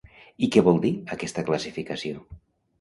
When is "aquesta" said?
1.17-1.45